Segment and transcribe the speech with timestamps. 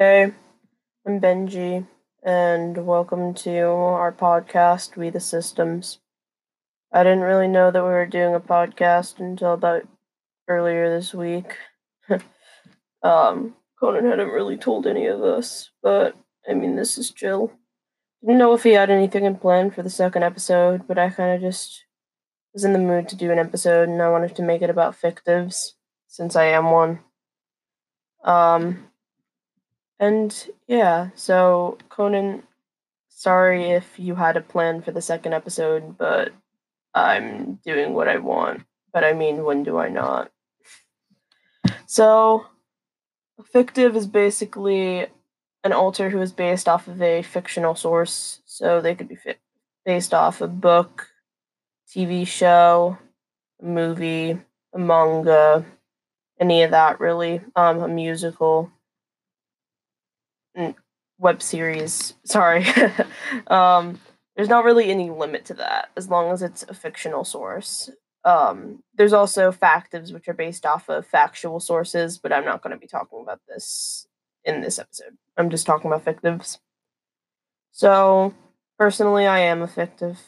[0.00, 0.32] Hey,
[1.04, 1.84] I'm Benji,
[2.22, 5.98] and welcome to our podcast, We the Systems.
[6.92, 9.88] I didn't really know that we were doing a podcast until about
[10.46, 11.56] earlier this week.
[13.02, 16.14] um, Conan hadn't really told any of us, but
[16.48, 17.50] I mean, this is chill.
[18.20, 21.34] Didn't know if he had anything in plan for the second episode, but I kind
[21.34, 21.82] of just
[22.54, 24.94] was in the mood to do an episode, and I wanted to make it about
[24.94, 25.72] fictives,
[26.06, 27.00] since I am one.
[28.22, 28.87] Um,
[30.00, 32.42] and yeah, so Conan,
[33.08, 36.32] sorry if you had a plan for the second episode, but
[36.94, 38.62] I'm doing what I want.
[38.92, 40.30] But I mean, when do I not?
[41.86, 42.46] So,
[43.38, 45.06] a fictive is basically
[45.64, 48.40] an alter who is based off of a fictional source.
[48.46, 49.36] So they could be fi-
[49.84, 51.08] based off a book,
[51.88, 52.98] TV show,
[53.62, 54.38] a movie,
[54.74, 55.64] a manga,
[56.40, 58.70] any of that really, um, a musical,
[61.18, 62.14] web series.
[62.24, 62.66] Sorry.
[63.48, 64.00] um,
[64.36, 67.90] there's not really any limit to that as long as it's a fictional source.
[68.24, 72.72] Um, there's also factives, which are based off of factual sources, but I'm not going
[72.72, 74.06] to be talking about this
[74.44, 75.16] in this episode.
[75.36, 76.58] I'm just talking about fictives.
[77.72, 78.34] So,
[78.78, 80.18] personally, I am a fictive.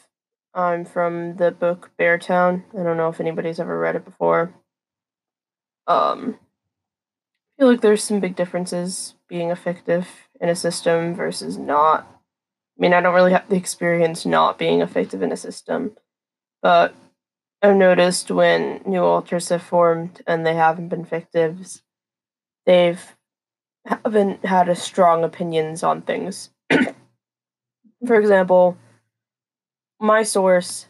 [0.53, 2.63] I'm from the book Beartown.
[2.77, 4.53] I don't know if anybody's ever read it before.
[5.87, 6.37] Um,
[7.61, 10.07] feel like there's some big differences being a fictive
[10.39, 12.07] in a system versus not.
[12.09, 15.91] I mean, I don't really have the experience not being a fictive in a system,
[16.63, 16.95] but
[17.61, 21.83] I've noticed when new alters have formed and they haven't been fictives,
[22.65, 23.15] they've
[23.85, 26.49] haven't had a strong opinions on things.
[26.71, 28.75] For example,
[29.99, 30.87] my source,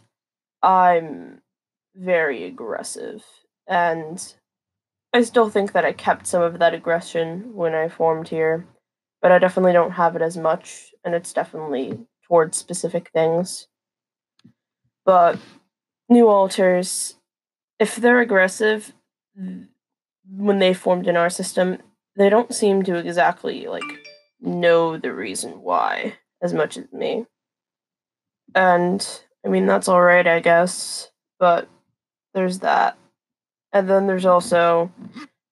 [0.64, 1.42] I'm
[1.98, 3.26] very aggressive,
[3.68, 4.34] and
[5.14, 8.66] I still think that I kept some of that aggression when I formed here,
[9.22, 13.68] but I definitely don't have it as much, and it's definitely towards specific things.
[15.06, 15.38] But
[16.08, 17.16] new alters,
[17.80, 18.94] if they're aggressive,
[19.36, 21.80] when they formed in our system,
[22.16, 23.84] they don't seem to exactly like
[24.40, 27.26] know the reason why as much as me.
[28.56, 29.06] And
[29.46, 31.68] I mean that's all right, I guess, but
[32.34, 32.98] there's that.
[33.74, 34.92] And then there's also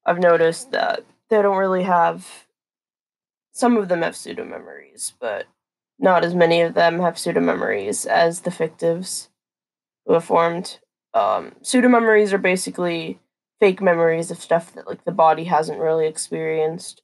[0.05, 2.45] I've noticed that they don't really have
[3.51, 5.45] some of them have pseudo memories, but
[5.99, 9.27] not as many of them have pseudo memories as the fictives
[10.05, 10.79] who have formed.
[11.13, 13.19] Um, pseudo memories are basically
[13.59, 17.01] fake memories of stuff that like the body hasn't really experienced.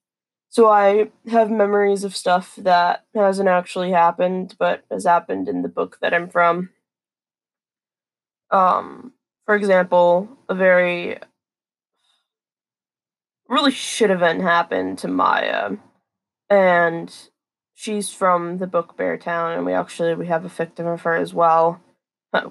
[0.49, 5.67] So I have memories of stuff that hasn't actually happened, but has happened in the
[5.67, 6.69] book that I'm from.
[8.51, 9.11] Um,
[9.45, 11.17] for example, a very
[13.47, 15.71] really shit event happened to Maya,
[16.49, 17.13] and
[17.73, 21.33] she's from the book Beartown, and we actually we have a fictive of her as
[21.33, 21.81] well.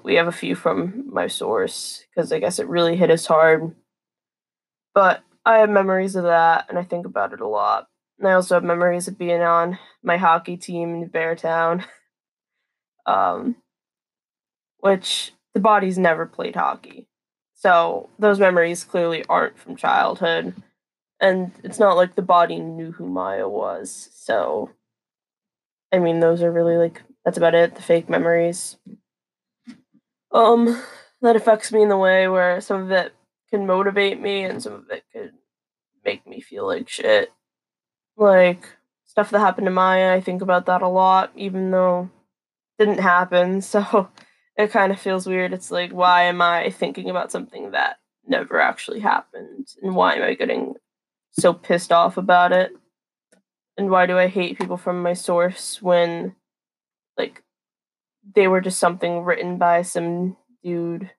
[0.03, 3.75] We have a few from my source because I guess it really hit us hard.
[4.95, 7.87] But I have memories of that, and I think about it a lot.
[8.17, 11.85] And I also have memories of being on my hockey team in Beartown,
[13.05, 13.57] um,
[14.79, 17.07] which the body's never played hockey.
[17.55, 20.53] So those memories clearly aren't from childhood.
[21.19, 24.09] And it's not like the body knew who Maya was.
[24.13, 24.69] So,
[25.91, 28.75] I mean, those are really like, that's about it, the fake memories.
[30.31, 30.83] Um,
[31.21, 33.15] that affects me in the way where some of it
[33.49, 35.31] can motivate me and some of it could
[36.03, 37.31] make me feel like shit.
[38.17, 38.67] Like,
[39.05, 42.09] stuff that happened to Maya, I think about that a lot, even though
[42.77, 43.61] didn't happen.
[43.71, 44.09] So
[44.57, 45.53] it kind of feels weird.
[45.53, 49.67] It's like, why am I thinking about something that never actually happened?
[49.81, 50.75] And why am I getting
[51.31, 52.71] so pissed off about it?
[53.77, 56.35] And why do I hate people from my source when,
[57.17, 57.43] like,
[58.33, 61.11] they were just something written by some dude,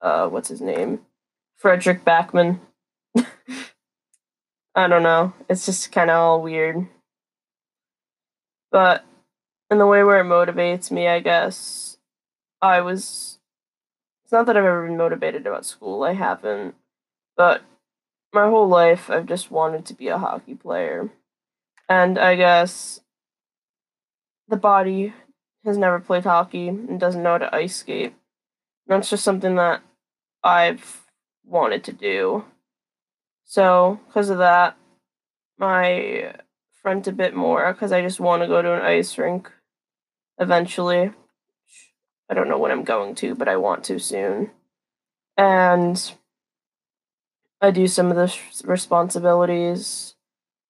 [0.00, 1.00] uh, what's his name?
[1.62, 2.60] Fredrik Backman.
[4.74, 5.34] I don't know.
[5.48, 6.86] It's just kind of all weird.
[8.70, 9.04] But
[9.70, 11.87] in the way where it motivates me, I guess,
[12.60, 13.38] I was.
[14.24, 16.74] It's not that I've ever been motivated about school, I haven't.
[17.36, 17.62] But
[18.32, 21.10] my whole life, I've just wanted to be a hockey player.
[21.88, 23.00] And I guess
[24.48, 25.14] the body
[25.64, 28.14] has never played hockey and doesn't know how to ice skate.
[28.86, 29.82] That's just something that
[30.42, 31.06] I've
[31.44, 32.44] wanted to do.
[33.44, 34.76] So, because of that,
[35.58, 36.34] my
[36.82, 39.50] front a bit more because I just want to go to an ice rink
[40.38, 41.12] eventually.
[42.28, 44.50] I don't know when I'm going to, but I want to soon.
[45.36, 46.12] And
[47.60, 48.34] I do some of the
[48.64, 50.14] responsibilities.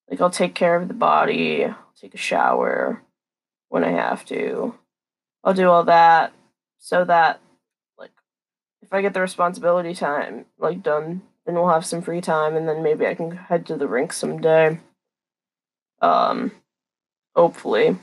[0.08, 1.66] Like I'll take care of the body,
[2.00, 3.02] take a shower
[3.69, 4.75] when I have to.
[5.44, 6.32] I'll do all that
[6.78, 7.40] so that
[7.99, 8.12] like
[8.82, 12.69] if I get the responsibility time like done, then we'll have some free time and
[12.69, 14.81] then maybe I can head to the rink someday.
[16.00, 16.52] Um
[17.34, 17.96] hopefully.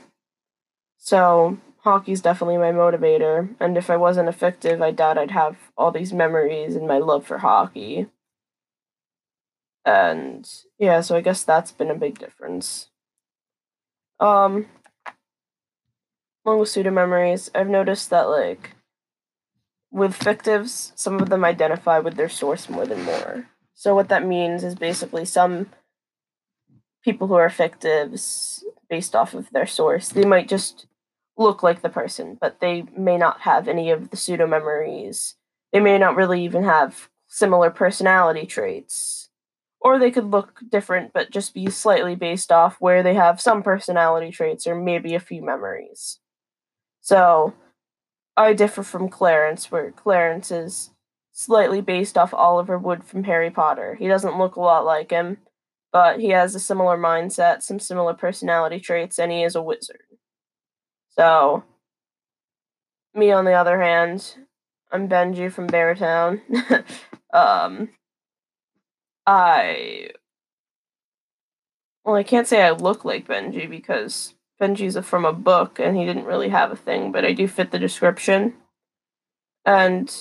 [0.98, 5.56] So hockey's definitely my motivator, and if I wasn't a fictive, I doubt I'd have
[5.78, 8.08] all these memories and my love for hockey.
[9.84, 10.50] And
[10.80, 12.88] yeah, so I guess that's been a big difference.
[14.18, 14.66] Um
[16.44, 18.72] along with pseudo memories, I've noticed that like
[19.92, 23.46] with fictives, some of them identify with their source more than more.
[23.74, 25.70] So what that means is basically some
[27.04, 30.86] people who are fictives based off of their source, they might just
[31.36, 35.34] look like the person, but they may not have any of the pseudo memories.
[35.72, 39.28] They may not really even have similar personality traits.
[39.80, 43.62] Or they could look different, but just be slightly based off where they have some
[43.62, 46.18] personality traits or maybe a few memories.
[47.02, 47.54] So
[48.36, 50.90] I differ from Clarence, where Clarence is
[51.32, 53.94] slightly based off Oliver Wood from Harry Potter.
[53.94, 55.38] He doesn't look a lot like him,
[55.92, 60.00] but he has a similar mindset, some similar personality traits, and he is a wizard.
[61.18, 61.64] So,
[63.14, 64.34] me on the other hand,
[64.92, 66.40] I'm Benji from Beartown.
[67.32, 67.88] um,
[69.26, 70.10] I
[72.04, 76.04] well, I can't say I look like Benji because Benji's from a book and he
[76.04, 78.54] didn't really have a thing, but I do fit the description.
[79.64, 80.14] And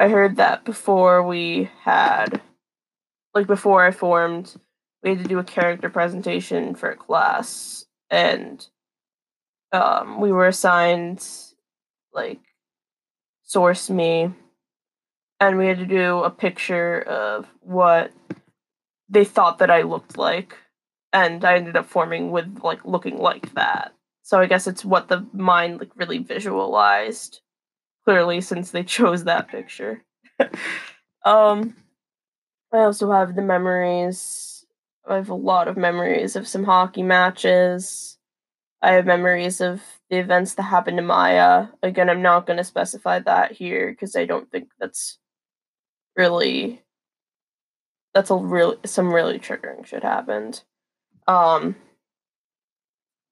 [0.00, 2.40] I heard that before we had,
[3.34, 4.54] like, before I formed,
[5.02, 8.66] we had to do a character presentation for a class, and
[9.72, 11.26] um, we were assigned
[12.12, 12.40] like
[13.42, 14.30] source me
[15.40, 18.12] and we had to do a picture of what
[19.08, 20.56] they thought that I looked like
[21.12, 23.92] and I ended up forming with like looking like that.
[24.22, 27.40] So I guess it's what the mind like really visualized
[28.04, 30.04] clearly since they chose that picture.
[31.24, 31.74] um
[32.72, 34.64] I also have the memories.
[35.06, 38.16] I have a lot of memories of some hockey matches
[38.82, 39.80] I have memories of
[40.10, 41.68] the events that happened to Maya.
[41.82, 45.18] Again, I'm not going to specify that here because I don't think that's
[46.16, 46.82] really
[48.12, 50.62] that's a really some really triggering shit happened.
[51.26, 51.76] Um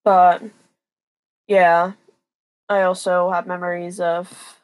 [0.05, 0.43] but
[1.47, 1.93] yeah,
[2.69, 4.61] I also have memories of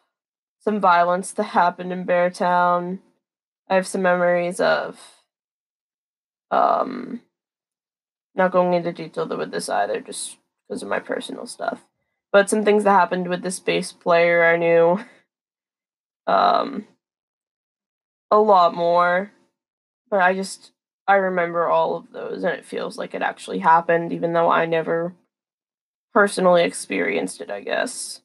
[0.61, 3.01] some violence that happened in Beartown.
[3.69, 4.99] I have some memories of
[6.51, 7.21] um
[8.35, 10.39] not going into detail with this either, just
[10.69, 11.85] because of my personal stuff.
[12.33, 15.01] But some things that happened with this bass player I knew
[16.27, 16.87] um
[18.31, 19.31] a lot more.
[20.11, 20.73] But I just
[21.09, 24.67] I remember all of those and it feels like it actually happened even though I
[24.67, 25.15] never
[26.13, 28.23] personally experienced it, I guess.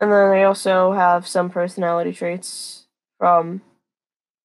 [0.00, 2.86] And then I also have some personality traits
[3.18, 3.62] from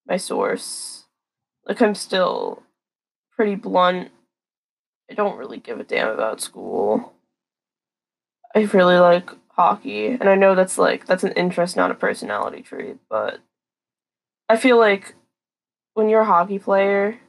[0.08, 1.06] my source.
[1.66, 2.64] Like I'm still
[3.36, 4.12] pretty blunt
[5.14, 7.14] I don't really give a damn about school.
[8.56, 12.64] I really like hockey, and I know that's like that's an interest, not a personality
[12.64, 13.40] trait, but
[14.50, 15.14] I feel like
[15.94, 17.20] when you're a hockey player,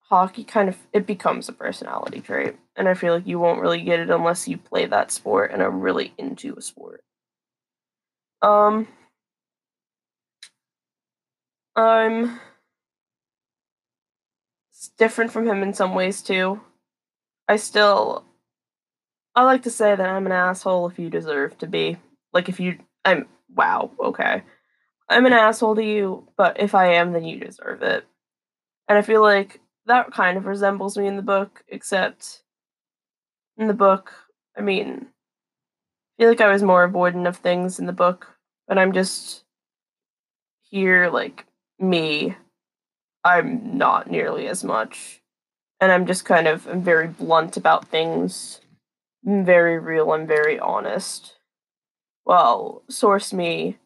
[0.00, 3.80] hockey kind of it becomes a personality trait, and I feel like you won't really
[3.80, 7.02] get it unless you play that sport and are really into a sport.
[8.42, 8.86] Um
[11.74, 12.38] I'm
[14.98, 16.60] different from him in some ways too.
[17.50, 18.24] I still
[19.34, 21.96] I like to say that I'm an asshole if you deserve to be.
[22.32, 24.44] Like if you I'm wow, okay.
[25.08, 28.06] I'm an asshole to you, but if I am then you deserve it.
[28.88, 32.44] And I feel like that kind of resembles me in the book, except
[33.56, 34.12] in the book,
[34.56, 38.28] I mean, I feel like I was more avoidant of things in the book,
[38.68, 39.42] but I'm just
[40.60, 41.46] here like
[41.80, 42.36] me.
[43.24, 45.19] I'm not nearly as much
[45.80, 48.60] and I'm just kind of I'm very blunt about things.
[49.26, 51.36] I'm very real and very honest.
[52.24, 53.78] Well, source me.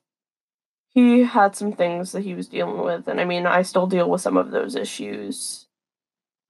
[0.89, 4.09] He had some things that he was dealing with, and I mean, I still deal
[4.09, 5.67] with some of those issues,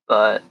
[0.07, 0.43] but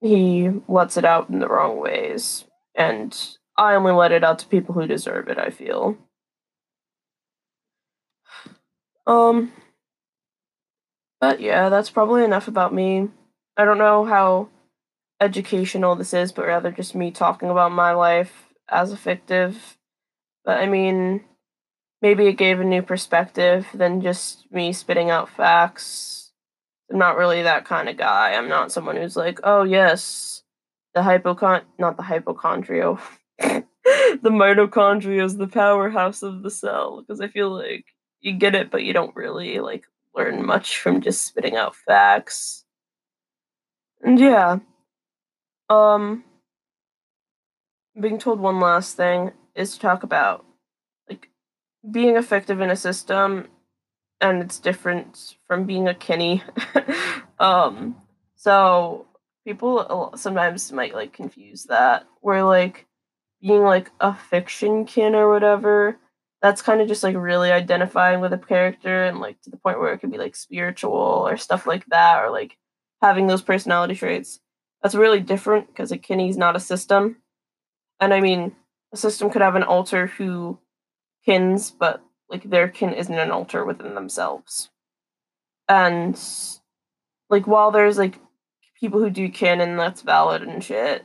[0.00, 2.44] he lets it out in the wrong ways,
[2.74, 3.16] and
[3.56, 5.38] I only let it out to people who deserve it.
[5.38, 5.96] I feel.
[9.06, 9.52] Um,
[11.20, 13.10] but yeah, that's probably enough about me.
[13.56, 14.48] I don't know how
[15.20, 19.76] educational this is, but rather just me talking about my life as a fictive.
[20.44, 21.24] But I mean,
[22.02, 26.32] maybe it gave a new perspective than just me spitting out facts.
[26.90, 28.32] I'm not really that kind of guy.
[28.32, 30.42] I'm not someone who's like, oh yes,
[30.94, 32.98] the hypochon not the hypochondria.
[33.38, 33.64] the
[34.24, 37.86] mitochondria is the powerhouse of the cell because I feel like
[38.20, 39.84] you get it, but you don't really like
[40.14, 42.63] learn much from just spitting out facts.
[44.04, 44.58] Yeah,
[45.68, 46.24] um,
[48.00, 50.44] being told one last thing is to talk about
[51.08, 51.28] like
[51.90, 53.48] being a fictive in a system
[54.20, 56.42] and it's different from being a kinney.
[57.38, 57.96] um,
[58.36, 59.06] so
[59.46, 62.86] people sometimes might like confuse that where like
[63.40, 65.98] being like a fiction kin or whatever
[66.42, 69.78] that's kind of just like really identifying with a character and like to the point
[69.80, 72.56] where it could be like spiritual or stuff like that or like
[73.04, 74.40] having those personality traits
[74.82, 77.16] that's really different because a kinney's not a system.
[78.00, 78.56] And i mean
[78.94, 80.58] a system could have an alter who
[81.26, 84.70] kins but like their kin isn't an alter within themselves.
[85.68, 86.18] And
[87.28, 88.18] like while there's like
[88.80, 91.04] people who do kin and that's valid and shit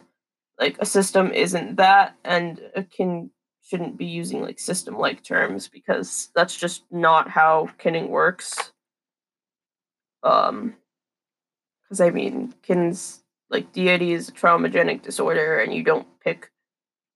[0.58, 3.30] like a system isn't that and a kin
[3.62, 8.72] shouldn't be using like system like terms because that's just not how kinning works.
[10.24, 10.76] Um
[11.90, 16.52] because i mean kins like DID is a traumagenic disorder and you don't pick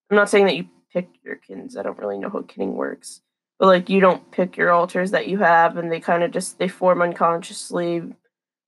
[0.09, 3.21] i'm not saying that you pick your kins i don't really know how kinning works
[3.59, 6.57] but like you don't pick your alters that you have and they kind of just
[6.57, 8.01] they form unconsciously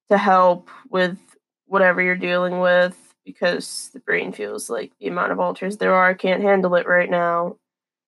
[0.09, 1.17] to help with
[1.65, 6.13] whatever you're dealing with because the brain feels like the amount of alters there are
[6.13, 7.57] can't handle it right now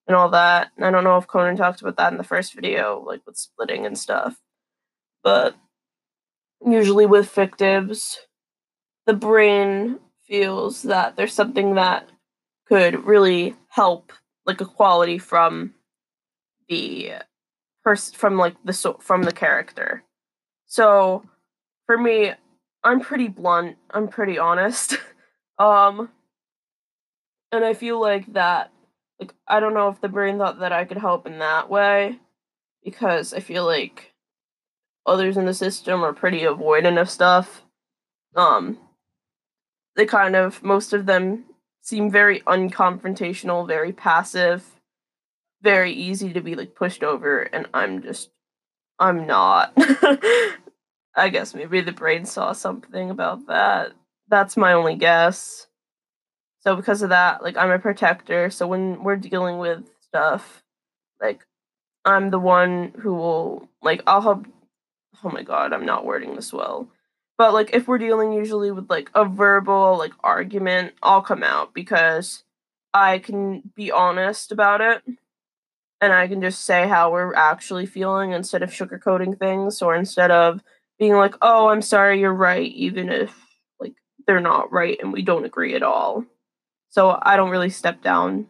[0.08, 0.70] and all that.
[0.78, 3.38] And i don't know if conan talked about that in the first video like with
[3.38, 4.38] splitting and stuff
[5.24, 5.56] but
[6.66, 8.18] usually with fictives
[9.08, 12.08] the brain feels that there's something that
[12.68, 14.12] could really help
[14.46, 15.74] like a quality from
[16.68, 17.14] the
[17.84, 20.04] person from like the so from the character.
[20.66, 21.24] So
[21.86, 22.34] for me,
[22.84, 23.78] I'm pretty blunt.
[23.90, 24.98] I'm pretty honest.
[25.58, 26.10] um
[27.52, 28.72] and I feel like that
[29.20, 32.20] like I don't know if the brain thought that I could help in that way
[32.84, 34.14] because I feel like
[35.08, 37.64] others in the system are pretty avoidant of stuff.
[38.36, 38.78] Um
[39.96, 41.46] they kind of most of them
[41.82, 44.78] seem very unconfrontational, very passive
[45.62, 48.30] very easy to be like pushed over and I'm just
[49.00, 49.74] I'm not.
[49.78, 53.94] I guess maybe the brain saw something about that.
[54.28, 55.68] That's my only guess.
[56.62, 60.64] So because of that, like I'm a protector, so when we're dealing with stuff,
[61.22, 61.42] like
[62.06, 64.46] I'm the one who will like I'll help
[65.24, 66.90] oh my god, I'm not wording this well.
[67.38, 71.74] But like if we're dealing usually with like a verbal like argument, I'll come out
[71.74, 72.44] because
[72.94, 75.04] I can be honest about it
[76.02, 80.32] and I can just say how we're actually feeling instead of sugarcoating things or instead
[80.32, 80.62] of
[81.00, 83.36] being like, "Oh, I'm sorry, you're right," even if
[83.80, 83.96] like
[84.28, 86.26] they're not right and we don't agree at all.
[86.90, 88.48] So I don't really step down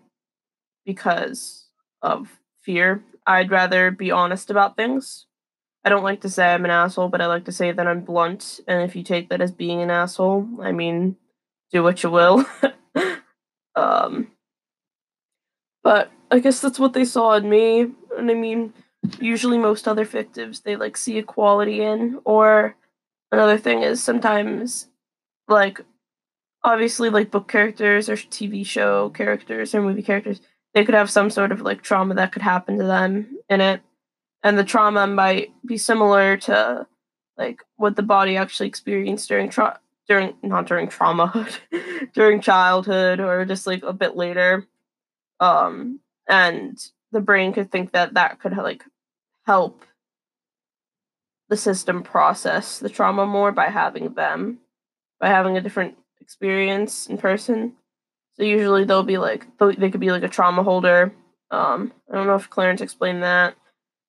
[0.85, 1.67] because
[2.01, 3.03] of fear.
[3.25, 5.25] I'd rather be honest about things.
[5.87, 8.01] I don't like to say I'm an asshole, but I like to say that I'm
[8.01, 8.59] blunt.
[8.67, 11.15] And if you take that as being an asshole, I mean,
[11.71, 12.45] do what you will.
[13.77, 14.27] um,
[15.85, 17.89] but I guess that's what they saw in me.
[18.17, 18.73] And I mean,
[19.21, 22.19] usually most other fictives they like see equality in.
[22.25, 22.75] Or
[23.31, 24.89] another thing is sometimes
[25.47, 25.79] like
[26.65, 30.41] obviously like book characters or TV show characters or movie characters,
[30.73, 33.79] they could have some sort of like trauma that could happen to them in it.
[34.43, 36.87] And the trauma might be similar to
[37.37, 41.47] like what the body actually experienced during tra- during not during trauma
[42.13, 44.65] during childhood or just like a bit later.
[45.39, 46.77] Um and
[47.11, 48.83] the brain could think that that could like
[49.45, 49.83] help
[51.49, 54.59] the system process the trauma more by having them
[55.19, 57.73] by having a different experience in person.
[58.35, 61.13] So usually they'll be like they could be like a trauma holder.
[61.51, 63.55] Um i don't know if clarence explained that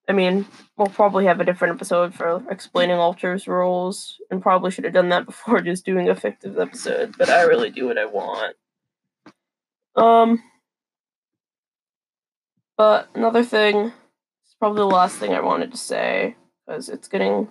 [0.09, 0.45] i mean
[0.77, 5.09] we'll probably have a different episode for explaining alters roles and probably should have done
[5.09, 8.55] that before just doing a fictive episode but i really do what i want
[9.95, 10.41] um
[12.79, 13.91] but another thing,
[14.45, 17.49] it's probably the last thing I wanted to say because it's getting.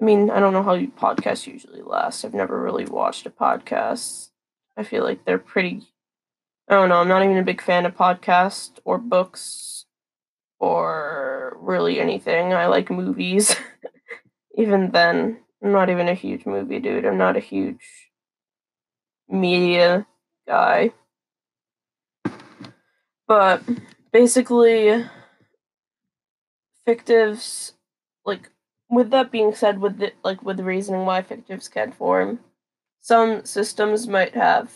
[0.00, 2.24] I mean, I don't know how podcasts usually last.
[2.24, 4.30] I've never really watched a podcast.
[4.74, 5.82] I feel like they're pretty.
[6.66, 7.02] I don't know.
[7.02, 9.75] I'm not even a big fan of podcasts or books
[10.58, 12.52] or really anything.
[12.52, 13.56] I like movies.
[14.56, 17.04] even then, I'm not even a huge movie dude.
[17.04, 17.82] I'm not a huge
[19.28, 20.06] media
[20.46, 20.92] guy.
[23.28, 23.62] But
[24.12, 25.04] basically
[26.86, 27.72] fictives
[28.24, 28.50] like
[28.88, 32.40] with that being said, with the, like with the reasoning why fictives can form,
[33.00, 34.70] some systems might have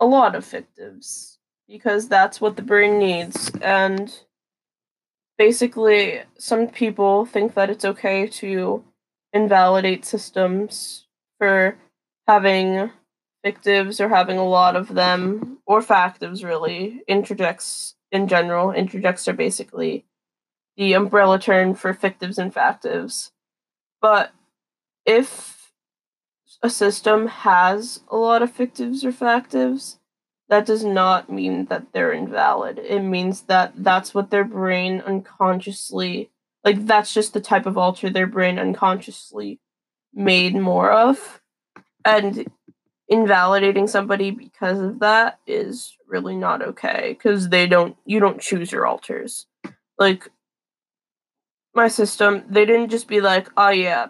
[0.00, 1.36] a lot of fictives
[1.68, 3.50] because that's what the brain needs.
[3.62, 4.12] And
[5.38, 8.84] basically, some people think that it's okay to
[9.32, 11.06] invalidate systems
[11.38, 11.76] for
[12.26, 12.90] having
[13.44, 17.02] fictives or having a lot of them, or factives really.
[17.08, 18.68] introjects in general.
[18.68, 20.04] introjects are basically
[20.76, 23.30] the umbrella term for fictives and factives.
[24.00, 24.32] But
[25.04, 25.72] if
[26.62, 29.98] a system has a lot of fictives or factives,
[30.54, 32.78] that does not mean that they're invalid.
[32.78, 36.30] It means that that's what their brain unconsciously,
[36.62, 39.58] like, that's just the type of alter their brain unconsciously
[40.12, 41.40] made more of.
[42.04, 42.46] And
[43.08, 48.70] invalidating somebody because of that is really not okay because they don't, you don't choose
[48.70, 49.46] your alters.
[49.98, 50.30] Like,
[51.74, 54.06] my system, they didn't just be like, oh yeah,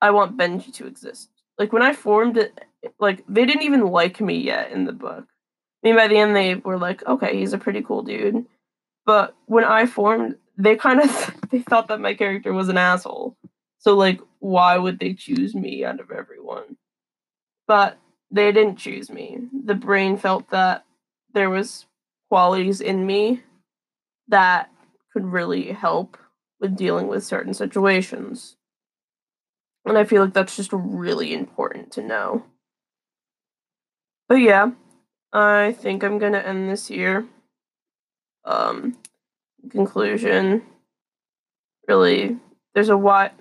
[0.00, 1.28] I want Benji to exist.
[1.58, 2.58] Like when I formed it,
[2.98, 5.26] like they didn't even like me yet in the book.
[5.82, 8.46] I mean, by the end, they were like, okay, he's a pretty cool dude.
[9.04, 13.36] But when I formed, they kind of they thought that my character was an asshole.
[13.78, 16.76] So like, why would they choose me out of everyone?
[17.66, 17.98] But
[18.30, 19.38] they didn't choose me.
[19.64, 20.84] The brain felt that
[21.34, 21.86] there was
[22.28, 23.42] qualities in me
[24.28, 24.70] that
[25.12, 26.16] could really help
[26.60, 28.56] with dealing with certain situations.
[29.84, 32.44] And I feel like that's just really important to know.
[34.28, 34.70] But yeah,
[35.32, 37.26] I think I'm gonna end this here.
[38.44, 38.96] Um,
[39.70, 40.62] conclusion.
[41.88, 42.38] Really,
[42.74, 43.32] there's a what,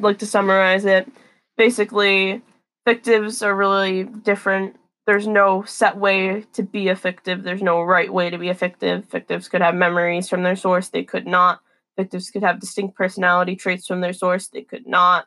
[0.00, 1.10] like to summarize it.
[1.56, 2.42] Basically,
[2.86, 4.76] fictives are really different.
[5.06, 7.42] There's no set way to be a fictive.
[7.42, 9.08] There's no right way to be a fictive.
[9.08, 10.88] Fictives could have memories from their source.
[10.88, 11.60] They could not
[11.98, 15.26] Fictives could have distinct personality traits from their source, they could not.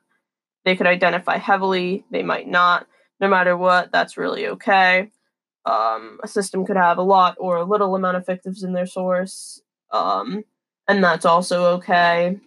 [0.64, 2.88] They could identify heavily, they might not.
[3.20, 5.12] No matter what, that's really okay.
[5.66, 8.86] Um, a system could have a lot or a little amount of fictives in their
[8.86, 10.44] source, um,
[10.88, 12.40] and that's also okay.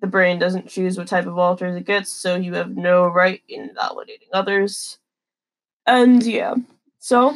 [0.00, 3.42] The brain doesn't choose what type of alters it gets, so you have no right
[3.48, 4.98] in validating others.
[5.86, 6.54] And yeah,
[6.98, 7.34] so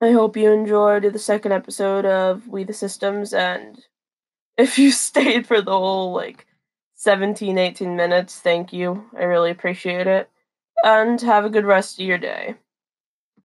[0.00, 3.80] I hope you enjoyed the second episode of We the Systems and
[4.56, 6.46] if you stayed for the whole like
[6.94, 9.04] 17, 18 minutes, thank you.
[9.16, 10.28] I really appreciate it.
[10.84, 12.56] And have a good rest of your day.